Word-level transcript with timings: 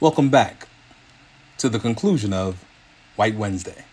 Welcome 0.00 0.28
back 0.28 0.68
to 1.56 1.68
the 1.68 1.80
conclusion 1.80 2.32
of 2.32 2.64
White 3.16 3.34
Wednesday. 3.34 3.84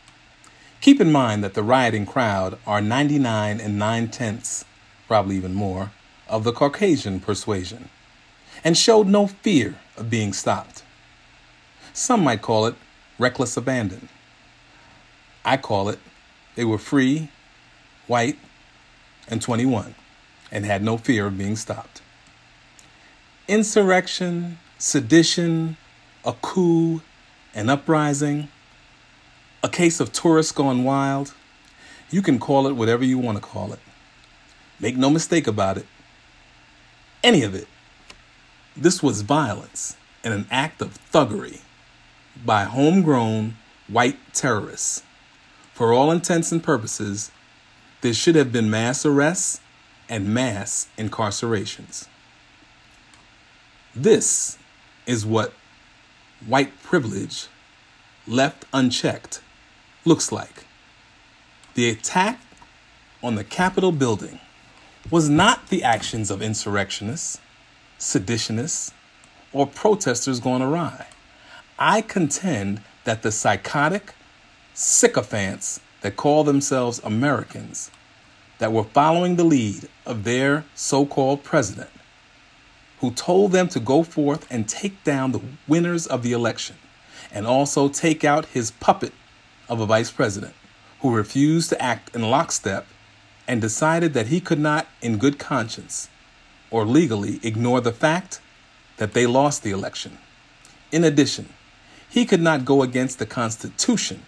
Keep 0.80 1.02
in 1.02 1.12
mind 1.12 1.44
that 1.44 1.56
the 1.56 1.64
rioting 1.64 2.06
crowd 2.06 2.60
are 2.68 2.80
99 2.80 3.60
and 3.60 3.80
9 3.80 4.10
tenths, 4.10 4.66
probably 5.08 5.36
even 5.36 5.56
more, 5.56 5.94
of 6.30 6.44
the 6.44 6.52
Caucasian 6.52 7.20
persuasion, 7.20 7.90
and 8.64 8.78
showed 8.78 9.08
no 9.08 9.26
fear 9.26 9.80
of 9.98 10.12
being 10.12 10.32
stopped. 10.32 10.84
Some 11.92 12.24
might 12.24 12.44
call 12.44 12.68
it 12.68 12.76
reckless 13.18 13.58
abandon. 13.58 14.08
I 15.44 15.58
call 15.58 15.90
it 15.90 15.98
they 16.54 16.66
were 16.66 16.78
free, 16.78 17.30
white, 18.06 18.38
and 19.28 19.42
21, 19.42 19.96
and 20.52 20.66
had 20.66 20.84
no 20.84 21.00
fear 21.00 21.26
of 21.26 21.36
being 21.40 21.56
stopped. 21.56 22.04
Insurrection, 23.48 24.60
sedition, 24.78 25.78
a 26.26 26.34
coup, 26.42 27.02
an 27.54 27.70
uprising, 27.70 28.50
a 29.64 29.70
case 29.70 30.00
of 30.00 30.12
tourists 30.12 30.52
gone 30.52 30.84
wild. 30.84 31.34
You 32.10 32.22
can 32.22 32.40
call 32.40 32.68
it 32.68 32.76
whatever 32.76 33.04
you 33.04 33.18
want 33.18 33.38
to 33.38 33.44
call 33.44 33.74
it. 33.74 33.80
Make 34.80 34.98
no 34.98 35.10
mistake 35.10 35.48
about 35.48 35.78
it. 35.78 35.86
Any 37.24 37.44
of 37.44 37.56
it. 37.56 37.68
This 38.76 39.02
was 39.02 39.22
violence 39.22 39.96
and 40.24 40.34
an 40.34 40.48
act 40.52 40.82
of 40.82 40.98
thuggery 41.12 41.62
by 42.44 42.64
homegrown 42.64 43.56
white 43.88 44.18
terrorists. 44.34 45.04
For 45.74 45.94
all 45.94 46.12
intents 46.12 46.52
and 46.52 46.64
purposes, 46.64 47.32
there 48.02 48.14
should 48.14 48.36
have 48.36 48.52
been 48.52 48.70
mass 48.70 49.06
arrests 49.06 49.62
and 50.10 50.34
mass 50.34 50.88
incarcerations. 50.98 52.08
This 53.96 54.58
is 55.06 55.26
what 55.26 55.54
white 56.46 56.82
privilege 56.84 57.48
left 58.28 58.66
unchecked 58.74 59.42
looks 60.04 60.32
like. 60.32 60.66
The 61.74 61.90
attack 61.90 62.40
on 63.24 63.36
the 63.36 63.44
Capitol 63.44 63.92
building 63.92 64.40
was 65.10 65.30
not 65.30 65.70
the 65.70 65.84
actions 65.84 66.32
of 66.32 66.42
insurrectionists, 66.42 67.40
seditionists, 68.00 68.92
or 69.54 69.68
protesters 69.68 70.40
gone 70.40 70.62
awry. 70.62 71.08
I 71.78 72.02
contend 72.02 72.82
that 73.04 73.22
the 73.22 73.32
psychotic 73.32 74.14
sycophants 74.74 75.80
that 76.02 76.16
call 76.16 76.44
themselves 76.44 77.00
Americans 77.04 77.92
that 78.60 78.72
were 78.72 78.84
following 78.84 79.36
the 79.36 79.44
lead 79.44 79.88
of 80.06 80.24
their 80.24 80.66
so 80.76 81.06
called 81.06 81.44
president, 81.44 81.90
who 83.00 83.12
told 83.12 83.52
them 83.52 83.68
to 83.70 83.80
go 83.80 84.04
forth 84.04 84.48
and 84.50 84.68
take 84.68 85.04
down 85.04 85.32
the 85.32 85.42
winners 85.68 86.08
of 86.08 86.24
the 86.24 86.32
election 86.32 86.76
and 87.32 87.46
also 87.46 87.88
take 87.88 88.24
out 88.24 88.46
his 88.48 88.72
puppet 88.72 89.14
of 89.68 89.80
a 89.80 89.86
vice 89.86 90.12
president 90.12 90.54
who 91.02 91.14
refused 91.14 91.70
to 91.70 91.82
act 91.82 92.16
in 92.16 92.22
lockstep 92.22 92.88
and 93.48 93.62
decided 93.62 94.14
that 94.14 94.28
he 94.28 94.40
could 94.40 94.60
not, 94.60 94.88
in 95.02 95.18
good 95.18 95.38
conscience 95.38 96.10
or 96.72 96.86
legally, 96.86 97.40
ignore 97.44 97.82
the 97.82 97.92
fact 97.92 98.40
that 98.98 99.14
they 99.14 99.28
lost 99.28 99.62
the 99.62 99.72
election. 99.72 100.18
In 100.92 101.04
addition, 101.04 101.50
he 102.10 102.26
could 102.26 102.42
not 102.42 102.66
go 102.66 102.82
against 102.82 103.20
the 103.20 103.26
Constitution 103.26 104.24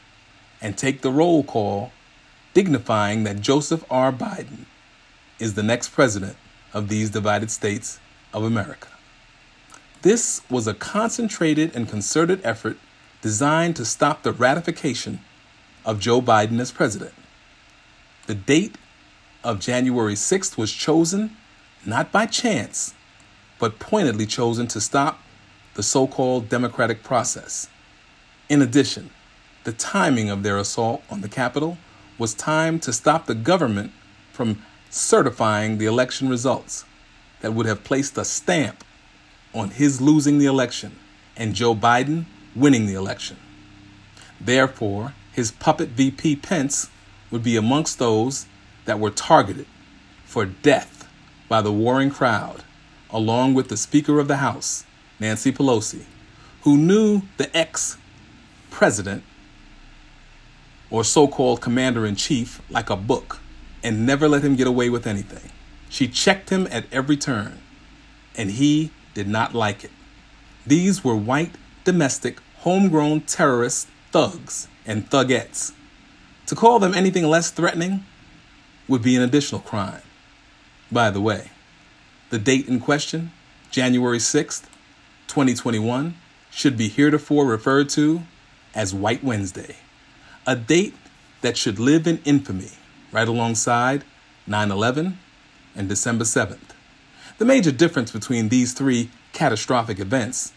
and 0.62 0.78
take 0.78 1.02
the 1.02 1.12
roll 1.12 1.44
call, 1.44 1.92
dignifying 2.54 3.24
that 3.24 3.42
Joseph 3.42 3.84
R. 3.90 4.12
Biden 4.12 4.66
is 5.40 5.54
the 5.54 5.64
next 5.64 5.90
president 5.90 6.36
of 6.74 6.90
these 6.90 7.09
divided 7.09 7.50
states 7.50 8.00
of 8.33 8.44
America. 8.44 8.88
This 10.02 10.42
was 10.50 10.67
a 10.67 10.73
concentrated 10.73 11.75
and 11.75 11.89
concerted 11.89 12.42
effort 12.44 12.78
designed 13.22 13.75
to 13.75 13.86
stop 13.86 14.23
the 14.23 14.31
ratification 14.31 15.19
of 15.86 16.00
Joe 16.00 16.22
Biden 16.22 16.59
as 16.59 16.72
president. 16.72 17.14
The 18.28 18.36
date 18.36 18.75
of 19.44 19.59
January 19.59 20.13
6th 20.13 20.57
was 20.57 20.72
chosen 20.72 21.35
not 21.85 22.12
by 22.12 22.25
chance, 22.25 22.94
but 23.59 23.79
pointedly 23.79 24.25
chosen 24.25 24.68
to 24.68 24.81
stop 24.81 25.22
the 25.73 25.84
so 25.84 26.07
called 26.07 26.50
democratic 26.50 27.03
process. 27.03 27.69
In 28.50 28.62
addition, 28.62 29.09
the 29.63 29.73
timing 29.73 30.29
of 30.29 30.44
their 30.44 30.57
assault 30.57 31.03
on 31.09 31.22
the 31.22 31.29
Capitol 31.29 31.78
was 32.18 32.34
timed 32.34 32.81
to 32.84 32.94
stop 32.94 33.25
the 33.25 33.35
government 33.35 33.91
from 34.31 34.63
certifying 34.90 35.78
the 35.78 35.85
election 35.85 36.29
results 36.29 36.85
that 37.42 37.53
would 37.53 37.66
have 37.66 37.84
placed 37.84 38.18
a 38.18 38.25
stamp 38.25 38.84
on 39.53 39.70
his 39.72 40.02
losing 40.02 40.38
the 40.38 40.46
election 40.46 40.98
and 41.36 41.53
Joe 41.53 41.75
Biden 41.75 42.25
winning 42.56 42.86
the 42.86 42.96
election. 42.96 43.38
Therefore, 44.40 45.14
his 45.31 45.52
puppet 45.52 45.90
VP 45.90 46.38
Pence 46.38 46.90
would 47.31 47.44
be 47.44 47.56
amongst 47.56 48.00
those 48.00 48.46
that 48.86 49.00
were 49.00 49.12
targeted 49.12 49.68
for 50.26 50.46
death 50.46 51.08
by 51.47 51.62
the 51.62 51.72
warring 51.72 52.09
crowd, 52.09 52.64
along 53.09 53.53
with 53.53 53.70
the 53.70 53.78
Speaker 53.78 54.20
of 54.20 54.28
the 54.28 54.38
House, 54.38 54.86
Nancy 55.20 55.52
Pelosi, 55.52 56.06
who 56.62 56.78
knew 56.78 57.22
the 57.38 57.56
ex 57.56 57.97
president 58.70 59.24
or 60.90 61.03
so 61.03 61.28
called 61.28 61.62
commander 61.62 62.06
in 62.06 62.16
chief 62.16 62.62
like 62.70 62.90
a 62.90 62.96
book 62.96 63.40
and 63.84 64.06
never 64.06 64.28
let 64.28 64.44
him 64.44 64.56
get 64.56 64.68
away 64.68 64.90
with 64.90 65.08
anything. 65.08 65.52
She 65.90 66.08
checked 66.08 66.50
him 66.50 66.68
at 66.70 66.86
every 66.92 67.18
turn, 67.18 67.59
and 68.36 68.52
he 68.52 68.92
did 69.14 69.28
not 69.28 69.53
like 69.53 69.84
it. 69.84 69.92
These 70.66 71.03
were 71.03 71.16
white, 71.16 71.56
domestic, 71.84 72.40
homegrown 72.58 73.22
terrorists, 73.22 73.88
thugs, 74.12 74.68
and 74.86 75.09
thugettes. 75.09 75.74
To 76.47 76.56
call 76.56 76.80
them 76.80 76.94
anything 76.94 77.26
less 77.26 77.52
threatening 77.52 78.06
would 78.88 79.02
be 79.02 79.16
an 79.16 79.22
additional 79.22 79.62
crime. 79.62 80.02
By 80.92 81.09
the 81.09 81.22
way, 81.22 81.52
the 82.30 82.40
date 82.40 82.68
in 82.68 82.80
question, 82.80 83.31
January 83.72 84.20
6th, 84.20 84.64
2021, 85.28 86.16
should 86.50 86.78
be 86.78 86.88
heretofore 86.88 87.46
referred 87.46 87.90
to 87.90 88.24
as 88.74 88.94
White 88.94 89.24
Wednesday, 89.24 89.78
a 90.46 90.56
date 90.56 90.96
that 91.42 91.58
should 91.58 91.80
live 91.80 92.08
in 92.08 92.20
infamy 92.26 92.72
right 93.12 93.28
alongside 93.28 94.03
9 94.46 94.72
11 94.72 95.18
and 95.78 95.88
December 95.88 96.26
7th. 96.26 96.74
The 97.38 97.46
major 97.46 97.72
difference 97.72 98.12
between 98.12 98.50
these 98.50 98.74
three 98.74 99.12
catastrophic 99.32 100.00
events 100.00 100.52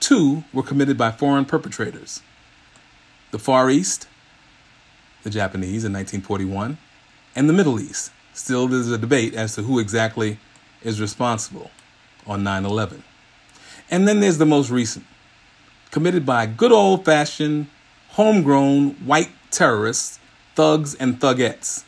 two 0.00 0.42
were 0.52 0.62
committed 0.62 0.98
by 0.98 1.12
foreign 1.12 1.44
perpetrators 1.44 2.22
the 3.30 3.38
Far 3.38 3.70
East, 3.70 4.08
the 5.22 5.30
Japanese 5.30 5.84
in 5.84 5.92
1941, 5.92 6.76
and 7.34 7.48
the 7.48 7.52
Middle 7.54 7.80
East. 7.80 8.12
Still, 8.34 8.68
there's 8.68 8.90
a 8.90 8.98
debate 8.98 9.34
as 9.34 9.54
to 9.54 9.62
who 9.62 9.78
exactly 9.78 10.38
is 10.82 11.00
responsible 11.00 11.70
on 12.26 12.42
9 12.42 12.66
11. 12.66 13.02
And 13.90 14.06
then 14.06 14.20
there's 14.20 14.38
the 14.38 14.46
most 14.46 14.70
recent, 14.70 15.06
committed 15.90 16.26
by 16.26 16.46
good 16.46 16.72
old 16.72 17.04
fashioned, 17.04 17.68
homegrown 18.10 18.90
white 19.06 19.30
terrorists, 19.50 20.18
thugs, 20.54 20.94
and 20.94 21.18
thugettes. 21.18 21.84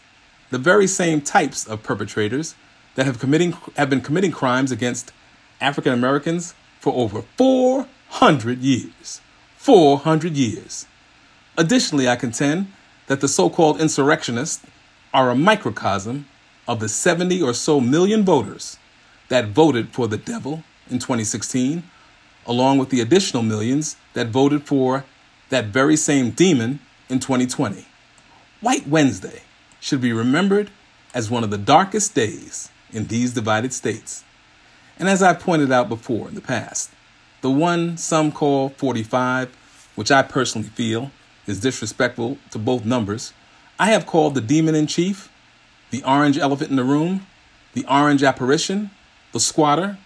The 0.50 0.58
very 0.58 0.86
same 0.86 1.20
types 1.20 1.66
of 1.66 1.82
perpetrators 1.82 2.54
that 2.94 3.06
have, 3.06 3.18
committing, 3.18 3.52
have 3.76 3.90
been 3.90 4.00
committing 4.00 4.32
crimes 4.32 4.70
against 4.70 5.12
African 5.60 5.92
Americans 5.92 6.54
for 6.80 6.92
over 6.94 7.22
400 7.36 8.58
years. 8.58 9.20
400 9.56 10.36
years. 10.36 10.86
Additionally, 11.56 12.08
I 12.08 12.16
contend 12.16 12.72
that 13.06 13.20
the 13.20 13.28
so 13.28 13.48
called 13.48 13.80
insurrectionists 13.80 14.64
are 15.12 15.30
a 15.30 15.34
microcosm 15.34 16.26
of 16.66 16.80
the 16.80 16.88
70 16.88 17.40
or 17.42 17.54
so 17.54 17.80
million 17.80 18.24
voters 18.24 18.78
that 19.28 19.48
voted 19.48 19.90
for 19.90 20.08
the 20.08 20.16
devil 20.16 20.64
in 20.90 20.98
2016, 20.98 21.82
along 22.46 22.78
with 22.78 22.90
the 22.90 23.00
additional 23.00 23.42
millions 23.42 23.96
that 24.14 24.28
voted 24.28 24.64
for 24.64 25.04
that 25.50 25.66
very 25.66 25.96
same 25.96 26.30
demon 26.30 26.80
in 27.08 27.20
2020. 27.20 27.86
White 28.60 28.86
Wednesday 28.86 29.42
should 29.80 30.00
be 30.00 30.12
remembered 30.12 30.70
as 31.14 31.30
one 31.30 31.44
of 31.44 31.50
the 31.50 31.58
darkest 31.58 32.14
days 32.14 32.70
in 32.94 33.08
these 33.08 33.34
divided 33.34 33.72
states. 33.72 34.24
And 34.98 35.08
as 35.08 35.22
I've 35.22 35.40
pointed 35.40 35.72
out 35.72 35.88
before 35.88 36.28
in 36.28 36.34
the 36.34 36.40
past, 36.40 36.90
the 37.40 37.50
one 37.50 37.96
some 37.96 38.32
call 38.32 38.70
45, 38.70 39.90
which 39.96 40.10
I 40.10 40.22
personally 40.22 40.68
feel 40.68 41.10
is 41.46 41.60
disrespectful 41.60 42.38
to 42.50 42.58
both 42.58 42.84
numbers, 42.84 43.32
I 43.78 43.86
have 43.86 44.06
called 44.06 44.34
the 44.34 44.40
demon 44.40 44.74
in 44.74 44.86
chief, 44.86 45.30
the 45.90 46.02
orange 46.04 46.38
elephant 46.38 46.70
in 46.70 46.76
the 46.76 46.84
room, 46.84 47.26
the 47.74 47.84
orange 47.88 48.22
apparition, 48.22 48.90
the 49.32 49.40
squatter. 49.40 49.98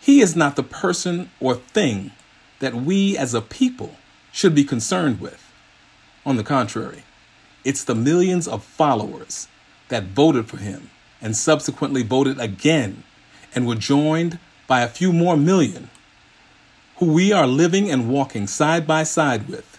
He 0.00 0.20
is 0.20 0.36
not 0.36 0.56
the 0.56 0.62
person 0.62 1.30
or 1.40 1.54
thing 1.54 2.12
that 2.60 2.74
we 2.74 3.16
as 3.16 3.34
a 3.34 3.40
people 3.40 3.96
should 4.30 4.54
be 4.54 4.64
concerned 4.64 5.20
with. 5.20 5.42
On 6.26 6.36
the 6.36 6.44
contrary, 6.44 7.04
it's 7.64 7.82
the 7.82 7.94
millions 7.94 8.46
of 8.46 8.62
followers 8.62 9.48
that 9.88 10.04
voted 10.04 10.46
for 10.46 10.58
him 10.58 10.90
and 11.20 11.36
subsequently 11.36 12.02
voted 12.02 12.38
again 12.40 13.02
and 13.54 13.66
were 13.66 13.74
joined 13.74 14.38
by 14.66 14.80
a 14.80 14.88
few 14.88 15.12
more 15.12 15.36
million 15.36 15.90
who 16.96 17.06
we 17.12 17.32
are 17.32 17.46
living 17.46 17.90
and 17.90 18.08
walking 18.08 18.46
side 18.46 18.86
by 18.86 19.02
side 19.02 19.48
with, 19.48 19.78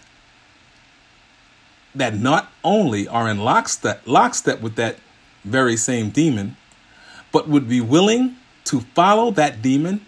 that 1.93 2.15
not 2.15 2.51
only 2.63 3.07
are 3.07 3.29
in 3.29 3.39
lockstep, 3.39 4.01
lockstep 4.05 4.61
with 4.61 4.75
that 4.75 4.97
very 5.43 5.75
same 5.75 6.09
demon, 6.09 6.55
but 7.31 7.47
would 7.47 7.67
be 7.67 7.81
willing 7.81 8.35
to 8.63 8.81
follow 8.81 9.31
that 9.31 9.61
demon 9.61 10.05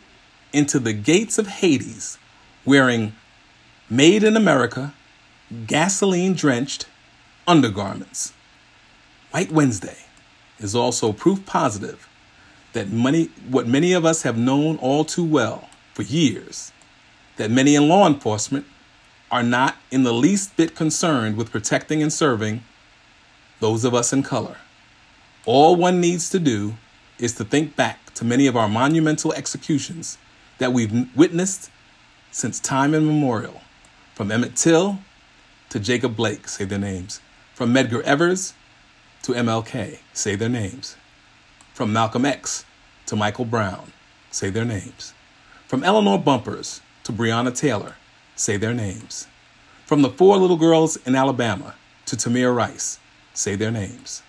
into 0.53 0.79
the 0.79 0.93
gates 0.93 1.37
of 1.37 1.47
Hades 1.47 2.17
wearing 2.65 3.13
made 3.89 4.23
in 4.23 4.37
America, 4.37 4.93
gasoline 5.67 6.33
drenched 6.33 6.87
undergarments. 7.47 8.33
White 9.31 9.51
Wednesday 9.51 9.97
is 10.63 10.75
also 10.75 11.13
proof 11.13 11.45
positive 11.45 12.07
that 12.73 12.89
many, 12.89 13.25
what 13.49 13.67
many 13.67 13.93
of 13.93 14.05
us 14.05 14.21
have 14.21 14.37
known 14.37 14.77
all 14.77 15.03
too 15.03 15.23
well 15.23 15.69
for 15.93 16.03
years, 16.03 16.71
that 17.37 17.51
many 17.51 17.75
in 17.75 17.87
law 17.87 18.07
enforcement 18.07 18.65
are 19.29 19.43
not 19.43 19.75
in 19.89 20.03
the 20.03 20.13
least 20.13 20.55
bit 20.57 20.75
concerned 20.75 21.37
with 21.37 21.51
protecting 21.51 22.01
and 22.01 22.11
serving 22.11 22.63
those 23.59 23.83
of 23.85 23.93
us 23.93 24.11
in 24.11 24.23
color. 24.23 24.57
All 25.45 25.75
one 25.75 26.01
needs 26.01 26.29
to 26.29 26.39
do 26.39 26.75
is 27.17 27.33
to 27.35 27.43
think 27.43 27.75
back 27.75 28.13
to 28.15 28.25
many 28.25 28.47
of 28.47 28.55
our 28.55 28.67
monumental 28.67 29.33
executions 29.33 30.17
that 30.57 30.73
we've 30.73 31.15
witnessed 31.15 31.69
since 32.31 32.59
time 32.59 32.93
immemorial, 32.93 33.61
from 34.13 34.31
Emmett 34.31 34.55
Till 34.55 34.99
to 35.69 35.79
Jacob 35.79 36.15
Blake, 36.15 36.47
say 36.47 36.65
their 36.65 36.79
names, 36.79 37.21
from 37.53 37.73
Medgar 37.73 38.01
Evers 38.03 38.53
to 39.23 39.33
MLK, 39.33 39.99
say 40.13 40.35
their 40.35 40.49
names, 40.49 40.95
from 41.73 41.93
Malcolm 41.93 42.25
X 42.25 42.65
to 43.05 43.15
Michael 43.15 43.45
Brown, 43.45 43.93
say 44.29 44.49
their 44.49 44.65
names, 44.65 45.13
from 45.67 45.83
Eleanor 45.83 46.17
Bumpurs 46.17 46.81
to 47.03 47.11
Breonna 47.11 47.55
Taylor, 47.55 47.95
say 48.35 48.57
their 48.57 48.73
names, 48.73 49.27
from 49.85 50.01
the 50.01 50.09
four 50.09 50.37
little 50.37 50.57
girls 50.57 50.97
in 51.05 51.15
Alabama 51.15 51.75
to 52.05 52.15
Tamir 52.15 52.55
Rice, 52.55 52.99
say 53.33 53.55
their 53.55 53.71
names, 53.71 54.23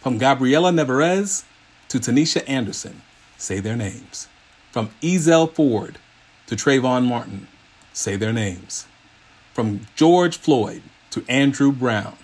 from 0.00 0.18
Gabriela 0.18 0.70
Nevarez 0.70 1.44
to 1.88 1.98
Tanisha 1.98 2.42
Anderson, 2.48 3.02
say 3.36 3.60
their 3.60 3.76
names, 3.76 4.28
from 4.70 4.90
Ezell 5.02 5.52
Ford 5.52 5.98
to 6.46 6.56
Trayvon 6.56 7.06
Martin, 7.06 7.48
say 7.92 8.16
their 8.16 8.32
names. 8.32 8.86
From 9.52 9.86
George 9.94 10.36
Floyd 10.36 10.82
to 11.10 11.24
Andrew 11.28 11.70
Brown, 11.70 12.16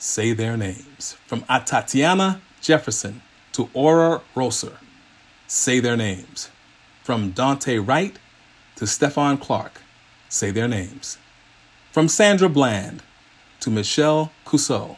say 0.00 0.32
their 0.32 0.56
names. 0.56 1.16
From 1.26 1.42
Atatiana 1.42 2.40
Jefferson 2.60 3.22
to 3.52 3.68
Aura 3.74 4.22
Rosser, 4.34 4.78
say 5.46 5.78
their 5.78 5.96
names. 5.96 6.50
From 7.04 7.32
Daunte 7.32 7.86
Wright 7.86 8.18
to 8.76 8.86
Stephon 8.86 9.40
Clark, 9.40 9.82
say 10.28 10.50
their 10.50 10.68
names. 10.68 11.18
From 11.92 12.08
Sandra 12.08 12.48
Bland 12.48 13.02
to 13.60 13.70
Michelle 13.70 14.32
Cusseaux, 14.44 14.96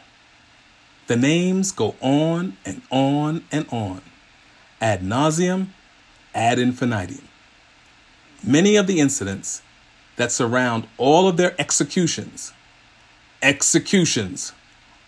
the 1.07 1.17
names 1.17 1.71
go 1.71 1.95
on 1.99 2.55
and 2.65 2.81
on 2.89 3.43
and 3.51 3.65
on, 3.71 4.01
ad 4.79 5.01
nauseum, 5.01 5.67
ad 6.33 6.59
infinitum. 6.59 7.27
Many 8.41 8.77
of 8.77 8.87
the 8.87 8.99
incidents 9.01 9.61
that 10.15 10.31
surround 10.31 10.87
all 10.97 11.27
of 11.27 11.35
their 11.35 11.59
executions, 11.59 12.53
executions, 13.41 14.53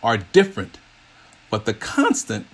are 0.06 0.18
different, 0.18 0.78
but 1.50 1.66
the 1.66 1.74
constant 1.74 2.46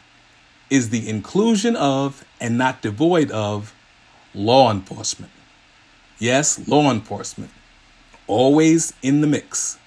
is 0.70 0.90
the 0.90 1.10
inclusion 1.10 1.76
of 1.76 2.26
and 2.40 2.58
not 2.58 2.82
devoid 2.82 3.30
of 3.30 3.76
law 4.34 4.72
enforcement. 4.72 5.34
Yes, 6.18 6.66
law 6.66 6.90
enforcement, 6.90 7.52
always 8.26 8.94
in 9.04 9.20
the 9.20 9.28
mix, 9.28 9.78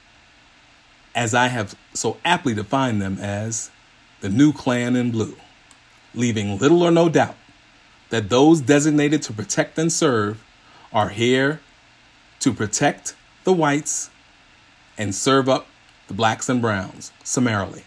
as 1.15 1.33
I 1.33 1.47
have 1.47 1.75
so 1.95 2.19
aptly 2.23 2.53
defined 2.53 3.01
them 3.01 3.17
as 3.19 3.71
the 4.21 4.29
new 4.29 4.53
Klan 4.53 4.95
in 4.95 5.11
blue, 5.11 5.37
leaving 6.15 6.59
little 6.59 6.83
or 6.83 6.91
no 6.91 7.09
doubt 7.09 7.37
that 8.11 8.29
those 8.29 8.61
designated 8.61 9.23
to 9.23 9.33
protect 9.33 9.79
and 9.79 9.91
serve 9.91 10.45
are 10.93 11.09
here 11.09 11.61
to 12.41 12.53
protect 12.53 13.17
the 13.45 13.55
whites 13.55 14.11
and 14.99 15.15
serve 15.15 15.49
up 15.49 15.67
the 16.09 16.15
blacks 16.15 16.49
and 16.49 16.61
browns 16.61 17.12
summarily. 17.23 17.85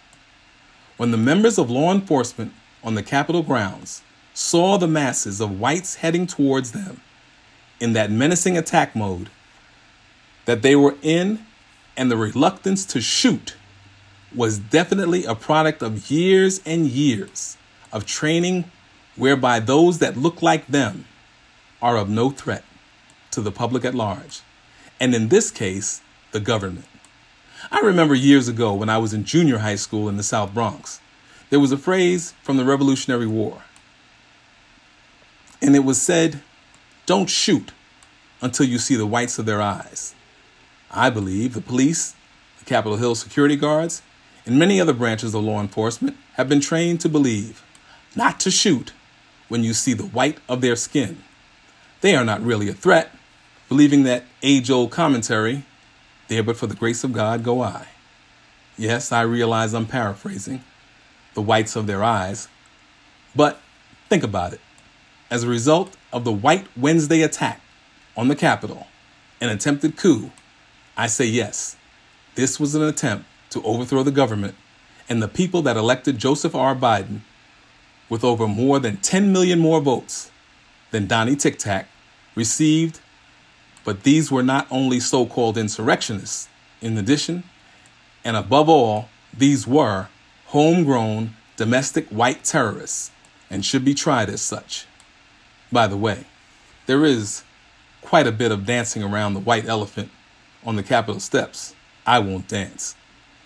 When 0.98 1.12
the 1.12 1.18
members 1.18 1.58
of 1.58 1.70
law 1.70 1.92
enforcement 1.92 2.54
on 2.84 2.96
the 2.96 3.04
Capitol 3.04 3.44
grounds 3.44 4.02
saw 4.34 4.78
the 4.78 4.88
masses 4.88 5.42
of 5.42 5.60
whites 5.60 5.96
heading 5.96 6.28
towards 6.28 6.72
them 6.72 7.02
in 7.80 7.94
that 7.94 8.12
menacing 8.12 8.58
attack 8.58 8.96
mode 8.96 9.30
that 10.46 10.62
they 10.62 10.76
were 10.76 10.96
in, 11.02 11.46
and 11.96 12.10
the 12.10 12.18
reluctance 12.18 12.86
to 12.86 13.02
shoot 13.02 13.56
was 14.34 14.60
definitely 14.60 15.26
a 15.26 15.36
product 15.36 15.82
of 15.82 16.10
years 16.10 16.62
and 16.66 16.88
years 16.88 17.58
of 17.92 18.06
training 18.06 18.66
whereby 19.16 19.60
those 19.60 20.00
that 20.00 20.16
look 20.16 20.42
like 20.42 20.68
them 20.68 21.06
are 21.82 21.98
of 21.98 22.10
no 22.10 22.30
threat 22.30 22.64
to 23.32 23.42
the 23.42 23.52
public 23.52 23.84
at 23.84 23.96
large, 23.96 24.42
and 25.00 25.14
in 25.14 25.30
this 25.30 25.52
case, 25.52 26.02
the 26.32 26.40
government. 26.40 26.86
I 27.72 27.80
remember 27.82 28.16
years 28.16 28.48
ago 28.48 28.74
when 28.74 28.90
I 28.90 28.98
was 28.98 29.14
in 29.14 29.26
junior 29.26 29.60
high 29.60 29.76
school 29.76 30.08
in 30.08 30.18
the 30.18 30.24
South 30.24 30.54
Bronx, 30.54 31.02
there 31.50 31.60
was 31.60 31.72
a 31.72 31.78
phrase 31.78 32.34
from 32.44 32.58
the 32.58 32.66
Revolutionary 32.66 33.28
War, 33.28 33.64
and 35.62 35.76
it 35.76 35.84
was 35.84 36.02
said, 36.02 36.42
Don't 37.06 37.30
shoot 37.30 37.72
until 38.42 38.66
you 38.66 38.78
see 38.78 38.96
the 38.96 39.06
whites 39.06 39.40
of 39.40 39.46
their 39.46 39.62
eyes. 39.62 40.14
I 40.92 41.10
believe 41.10 41.54
the 41.54 41.62
police, 41.62 42.16
the 42.60 42.66
Capitol 42.66 42.98
Hill 42.98 43.16
security 43.16 43.56
guards, 43.56 44.02
and 44.46 44.58
many 44.58 44.80
other 44.80 44.94
branches 44.94 45.34
of 45.34 45.44
law 45.44 45.60
enforcement 45.60 46.16
have 46.34 46.48
been 46.48 46.62
trained 46.62 47.02
to 47.02 47.10
believe 47.10 47.64
not 48.16 48.40
to 48.42 48.52
shoot 48.52 48.94
when 49.48 49.64
you 49.64 49.74
see 49.74 49.94
the 49.94 50.06
white 50.06 50.38
of 50.48 50.62
their 50.62 50.76
skin. 50.76 51.24
They 52.02 52.16
are 52.16 52.26
not 52.26 52.42
really 52.42 52.70
a 52.70 52.74
threat, 52.74 53.12
believing 53.70 54.04
that 54.04 54.24
age 54.42 54.70
old 54.72 54.92
commentary, 54.92 55.64
there 56.28 56.44
but 56.44 56.58
for 56.58 56.68
the 56.68 56.76
grace 56.76 57.04
of 57.04 57.14
God 57.14 57.44
go 57.44 57.62
I. 57.62 57.88
Yes, 58.78 59.12
I 59.12 59.22
realize 59.22 59.74
I'm 59.74 59.88
paraphrasing, 59.88 60.64
the 61.34 61.42
whites 61.42 61.76
of 61.76 61.88
their 61.88 62.04
eyes, 62.04 62.48
but 63.36 63.60
think 64.10 64.24
about 64.24 64.54
it. 64.54 64.62
As 65.30 65.44
a 65.44 65.48
result 65.48 65.98
of 66.14 66.24
the 66.24 66.32
White 66.32 66.68
Wednesday 66.78 67.22
attack 67.22 67.62
on 68.16 68.28
the 68.28 68.36
Capitol, 68.36 68.88
an 69.42 69.50
attempted 69.50 69.98
coup, 69.98 70.32
I 70.96 71.08
say 71.08 71.26
yes, 71.26 71.76
this 72.36 72.60
was 72.60 72.76
an 72.76 72.84
attempt 72.84 73.26
to 73.52 73.62
overthrow 73.64 74.04
the 74.04 74.12
government 74.12 74.56
and 75.10 75.22
the 75.22 75.28
people 75.28 75.62
that 75.64 75.78
elected 75.78 76.18
Joseph 76.18 76.56
R. 76.56 76.76
Biden 76.76 77.22
with 78.10 78.24
over 78.24 78.48
more 78.48 78.80
than 78.80 78.98
10 78.98 79.32
million 79.32 79.60
more 79.60 79.82
votes 79.82 80.32
than 80.92 81.08
Donnie 81.08 81.36
Tic 81.36 81.58
Tac 81.58 81.88
received 82.36 83.00
but 83.88 84.04
these 84.04 84.30
were 84.30 84.44
not 84.44 84.68
only 84.70 85.00
so 85.00 85.26
called 85.26 85.58
insurrectionists, 85.58 86.50
in 86.82 86.98
addition, 86.98 87.46
and 88.22 88.36
above 88.36 88.68
all, 88.68 89.08
these 89.34 89.66
were 89.66 90.10
homegrown 90.48 91.34
domestic 91.56 92.06
white 92.10 92.44
terrorists 92.44 93.12
and 93.50 93.64
should 93.64 93.86
be 93.86 93.94
tried 93.94 94.30
as 94.30 94.42
such. 94.42 94.86
By 95.72 95.88
the 95.88 95.96
way, 95.96 96.26
there 96.86 97.06
is 97.06 97.46
quite 98.02 98.28
a 98.28 98.32
bit 98.34 98.52
of 98.52 98.66
dancing 98.66 99.04
around 99.04 99.36
the 99.36 99.40
white 99.40 99.66
elephant 99.66 100.12
on 100.66 100.76
the 100.76 100.84
Capitol 100.84 101.22
steps. 101.22 101.74
I 102.06 102.20
won't 102.20 102.50
dance. 102.50 102.94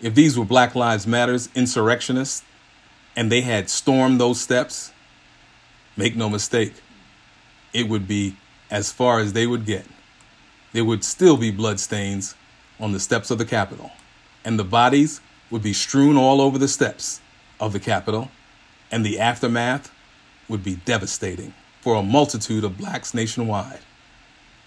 If 0.01 0.15
these 0.15 0.39
were 0.39 0.43
Black 0.43 0.73
Lives 0.73 1.05
Matters 1.05 1.49
insurrectionists 1.53 2.41
and 3.15 3.31
they 3.31 3.41
had 3.41 3.69
stormed 3.69 4.19
those 4.19 4.41
steps, 4.41 4.91
make 5.95 6.15
no 6.15 6.31
mistake, 6.31 6.73
it 7.73 7.87
would 7.87 8.07
be 8.07 8.37
as 8.71 8.91
far 8.91 9.19
as 9.19 9.33
they 9.33 9.45
would 9.45 9.67
get 9.67 9.85
there 10.73 10.85
would 10.85 11.03
still 11.03 11.37
be 11.37 11.51
bloodstains 11.51 12.35
on 12.79 12.91
the 12.91 12.99
steps 12.99 13.31
of 13.31 13.37
the 13.37 13.45
Capitol, 13.45 13.91
and 14.43 14.57
the 14.57 14.63
bodies 14.63 15.21
would 15.49 15.61
be 15.61 15.73
strewn 15.73 16.17
all 16.17 16.41
over 16.41 16.57
the 16.57 16.67
steps 16.67 17.21
of 17.59 17.73
the 17.73 17.79
Capitol, 17.79 18.31
and 18.91 19.05
the 19.05 19.19
aftermath 19.19 19.91
would 20.47 20.63
be 20.63 20.75
devastating 20.75 21.53
for 21.81 21.95
a 21.95 22.03
multitude 22.03 22.63
of 22.63 22.77
blacks 22.77 23.13
nationwide. 23.13 23.79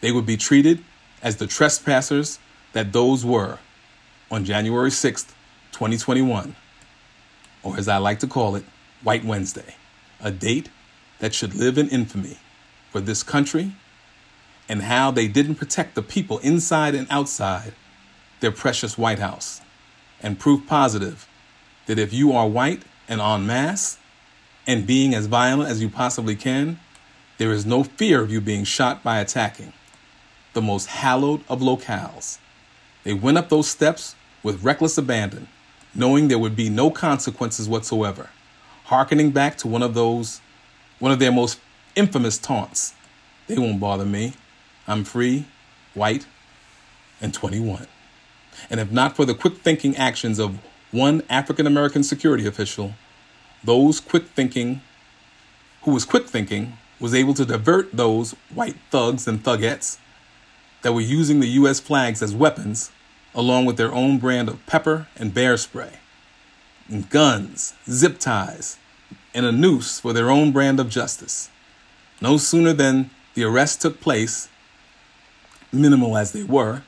They 0.00 0.12
would 0.12 0.26
be 0.26 0.36
treated 0.36 0.84
as 1.22 1.36
the 1.36 1.46
trespassers 1.46 2.38
that 2.72 2.92
those 2.92 3.24
were 3.24 3.58
on 4.30 4.44
January 4.44 4.90
6th, 4.90 5.32
2021, 5.72 6.54
or 7.62 7.78
as 7.78 7.88
I 7.88 7.96
like 7.98 8.18
to 8.20 8.26
call 8.26 8.56
it, 8.56 8.64
White 9.02 9.24
Wednesday, 9.24 9.76
a 10.20 10.30
date 10.30 10.70
that 11.18 11.34
should 11.34 11.54
live 11.54 11.78
in 11.78 11.88
infamy 11.88 12.38
for 12.90 13.00
this 13.00 13.22
country 13.22 13.72
and 14.68 14.82
how 14.82 15.10
they 15.10 15.28
didn't 15.28 15.56
protect 15.56 15.94
the 15.94 16.02
people 16.02 16.38
inside 16.38 16.94
and 16.94 17.06
outside 17.10 17.74
their 18.40 18.52
precious 18.52 18.98
White 18.98 19.18
House. 19.18 19.60
And 20.22 20.38
proof 20.38 20.66
positive 20.66 21.28
that 21.86 21.98
if 21.98 22.12
you 22.12 22.32
are 22.32 22.48
white 22.48 22.82
and 23.08 23.20
en 23.20 23.46
masse 23.46 23.98
and 24.66 24.86
being 24.86 25.14
as 25.14 25.26
violent 25.26 25.70
as 25.70 25.82
you 25.82 25.88
possibly 25.90 26.34
can, 26.36 26.80
there 27.38 27.52
is 27.52 27.66
no 27.66 27.84
fear 27.84 28.22
of 28.22 28.30
you 28.32 28.40
being 28.40 28.64
shot 28.64 29.02
by 29.02 29.18
attacking. 29.18 29.72
the 30.54 30.62
most 30.62 30.86
hallowed 30.86 31.42
of 31.48 31.60
locales. 31.60 32.38
They 33.04 33.12
went 33.12 33.38
up 33.38 33.48
those 33.48 33.68
steps 33.68 34.14
with 34.42 34.62
reckless 34.64 34.96
abandon, 34.96 35.48
knowing 35.94 36.28
there 36.28 36.38
would 36.38 36.56
be 36.56 36.70
no 36.70 36.90
consequences 36.90 37.68
whatsoever, 37.68 38.30
hearkening 38.84 39.30
back 39.30 39.56
to 39.58 39.68
one 39.68 39.82
of 39.82 39.94
those, 39.94 40.40
one 40.98 41.12
of 41.12 41.18
their 41.18 41.32
most 41.32 41.60
infamous 41.94 42.38
taunts. 42.38 42.94
They 43.46 43.58
won't 43.58 43.80
bother 43.80 44.06
me. 44.06 44.34
I'm 44.86 45.04
free, 45.04 45.46
white, 45.94 46.26
and 47.20 47.32
21. 47.32 47.86
And 48.70 48.80
if 48.80 48.90
not 48.90 49.16
for 49.16 49.24
the 49.24 49.34
quick 49.34 49.58
thinking 49.58 49.96
actions 49.96 50.38
of 50.38 50.58
one 50.90 51.22
African 51.28 51.66
American 51.66 52.02
security 52.02 52.46
official, 52.46 52.94
those 53.62 53.98
quick 54.00 54.26
thinking, 54.28 54.82
who 55.82 55.90
was 55.90 56.04
quick 56.04 56.28
thinking, 56.28 56.76
was 57.00 57.14
able 57.14 57.34
to 57.34 57.44
divert 57.44 57.92
those 57.92 58.32
white 58.54 58.76
thugs 58.90 59.26
and 59.26 59.42
thugettes 59.42 59.98
that 60.82 60.92
were 60.92 61.00
using 61.00 61.40
the 61.40 61.48
U.S. 61.48 61.80
flags 61.80 62.22
as 62.22 62.34
weapons, 62.34 62.92
along 63.34 63.64
with 63.64 63.76
their 63.76 63.92
own 63.92 64.18
brand 64.18 64.48
of 64.48 64.64
pepper 64.66 65.08
and 65.16 65.34
bear 65.34 65.56
spray, 65.56 65.94
and 66.88 67.08
guns, 67.10 67.74
zip 67.88 68.18
ties, 68.18 68.78
and 69.34 69.44
a 69.44 69.50
noose 69.50 69.98
for 69.98 70.12
their 70.12 70.30
own 70.30 70.52
brand 70.52 70.78
of 70.78 70.88
justice. 70.88 71.50
No 72.20 72.36
sooner 72.36 72.72
than 72.72 73.10
the 73.34 73.44
arrest 73.44 73.82
took 73.82 74.00
place, 74.00 74.48
minimal 75.74 76.16
as 76.16 76.32
they 76.32 76.42
were, 76.42 76.82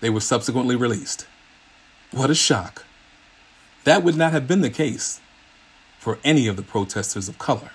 they 0.00 0.10
were 0.10 0.20
subsequently 0.20 0.76
released. 0.76 1.26
What 2.10 2.30
a 2.30 2.34
shock! 2.34 2.84
That 3.84 4.02
would 4.02 4.16
not 4.16 4.32
have 4.32 4.46
been 4.48 4.60
the 4.60 4.70
case 4.70 5.20
for 5.98 6.18
any 6.24 6.46
of 6.46 6.56
the 6.56 6.62
protesters 6.62 7.28
of 7.28 7.38
color 7.38 7.70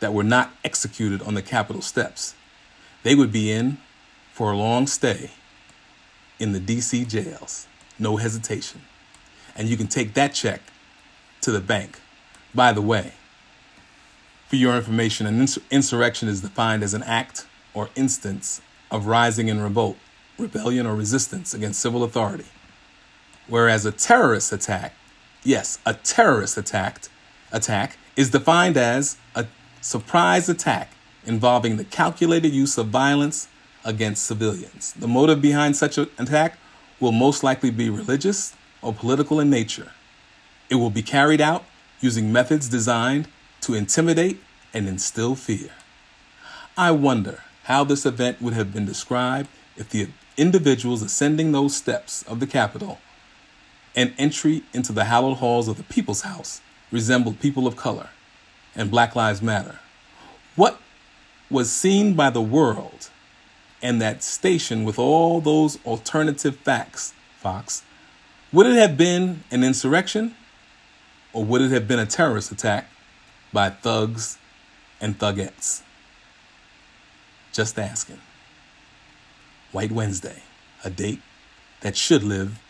that 0.00 0.12
were 0.14 0.24
not 0.24 0.52
executed 0.64 1.22
on 1.22 1.34
the 1.34 1.42
Capitol 1.42 1.82
steps. 1.82 2.34
They 3.02 3.14
would 3.14 3.32
be 3.32 3.50
in 3.50 3.78
for 4.32 4.52
a 4.52 4.56
long 4.56 4.86
stay 4.86 5.30
in 6.38 6.52
the 6.52 6.60
DC 6.60 7.06
jails, 7.08 7.66
no 7.98 8.16
hesitation. 8.16 8.80
And 9.54 9.68
you 9.68 9.76
can 9.76 9.86
take 9.86 10.14
that 10.14 10.32
check 10.34 10.62
to 11.42 11.52
the 11.52 11.60
bank. 11.60 12.00
By 12.54 12.72
the 12.72 12.82
way, 12.82 13.12
for 14.48 14.56
your 14.56 14.74
information, 14.74 15.26
an 15.26 15.46
insurrection 15.70 16.28
is 16.28 16.40
defined 16.40 16.82
as 16.82 16.94
an 16.94 17.02
act 17.02 17.46
or 17.74 17.90
instance 17.94 18.60
of 18.90 19.06
rising 19.06 19.48
in 19.48 19.60
revolt, 19.60 19.96
rebellion, 20.38 20.86
or 20.86 20.94
resistance 20.94 21.54
against 21.54 21.80
civil 21.80 22.02
authority. 22.02 22.46
Whereas 23.46 23.84
a 23.84 23.92
terrorist 23.92 24.52
attack, 24.52 24.94
yes, 25.42 25.78
a 25.84 25.94
terrorist 25.94 26.56
attack, 26.56 27.08
attack 27.52 27.98
is 28.16 28.30
defined 28.30 28.76
as 28.76 29.16
a 29.34 29.46
surprise 29.80 30.48
attack 30.48 30.92
involving 31.26 31.76
the 31.76 31.84
calculated 31.84 32.52
use 32.52 32.78
of 32.78 32.88
violence 32.88 33.48
against 33.84 34.24
civilians. 34.24 34.92
The 34.92 35.08
motive 35.08 35.40
behind 35.40 35.76
such 35.76 35.98
an 35.98 36.08
attack 36.18 36.58
will 36.98 37.12
most 37.12 37.42
likely 37.42 37.70
be 37.70 37.88
religious 37.90 38.54
or 38.82 38.92
political 38.92 39.40
in 39.40 39.50
nature. 39.50 39.92
It 40.68 40.76
will 40.76 40.90
be 40.90 41.02
carried 41.02 41.40
out 41.40 41.64
using 42.00 42.32
methods 42.32 42.68
designed 42.68 43.28
to 43.62 43.74
intimidate 43.74 44.40
and 44.72 44.86
instill 44.88 45.34
fear. 45.34 45.70
I 46.76 46.92
wonder 46.92 47.42
how 47.70 47.84
this 47.84 48.04
event 48.04 48.42
would 48.42 48.52
have 48.52 48.74
been 48.74 48.84
described 48.84 49.48
if 49.76 49.88
the 49.90 50.08
individuals 50.36 51.02
ascending 51.02 51.52
those 51.52 51.76
steps 51.76 52.24
of 52.24 52.40
the 52.40 52.46
Capitol 52.46 52.98
and 53.94 54.12
entry 54.18 54.64
into 54.74 54.92
the 54.92 55.04
hallowed 55.04 55.36
halls 55.36 55.68
of 55.68 55.76
the 55.76 55.84
People's 55.84 56.22
House 56.22 56.60
resembled 56.90 57.38
people 57.38 57.68
of 57.68 57.76
color 57.76 58.08
and 58.74 58.90
Black 58.90 59.14
Lives 59.14 59.40
Matter. 59.40 59.78
What 60.56 60.80
was 61.48 61.70
seen 61.70 62.14
by 62.14 62.28
the 62.28 62.42
world 62.42 63.08
and 63.80 64.02
that 64.02 64.24
station 64.24 64.82
with 64.82 64.98
all 64.98 65.40
those 65.40 65.78
alternative 65.86 66.56
facts, 66.56 67.14
Fox, 67.38 67.84
would 68.52 68.66
it 68.66 68.74
have 68.74 68.96
been 68.96 69.44
an 69.52 69.62
insurrection 69.62 70.34
or 71.32 71.44
would 71.44 71.62
it 71.62 71.70
have 71.70 71.86
been 71.86 72.00
a 72.00 72.06
terrorist 72.06 72.50
attack 72.50 72.88
by 73.52 73.70
thugs 73.70 74.38
and 75.00 75.20
thugettes? 75.20 75.82
Just 77.52 77.78
asking. 77.78 78.20
White 79.72 79.92
Wednesday, 79.92 80.42
a 80.84 80.90
date 80.90 81.20
that 81.80 81.96
should 81.96 82.22
live 82.22 82.60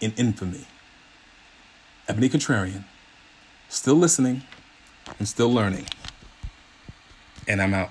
in 0.00 0.12
infamy. 0.16 0.66
Ebony 2.08 2.28
Contrarian, 2.28 2.84
still 3.68 3.94
listening 3.94 4.42
and 5.18 5.26
still 5.26 5.52
learning. 5.52 5.86
And 7.48 7.60
I'm 7.60 7.74
out. 7.74 7.90